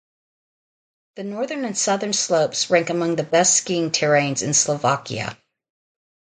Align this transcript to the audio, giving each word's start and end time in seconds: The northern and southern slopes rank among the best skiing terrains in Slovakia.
The 1.15 1.23
northern 1.23 1.63
and 1.63 1.77
southern 1.77 2.13
slopes 2.13 2.71
rank 2.71 2.89
among 2.89 3.17
the 3.17 3.23
best 3.23 3.53
skiing 3.53 3.91
terrains 3.91 4.41
in 4.41 4.55
Slovakia. 4.55 5.37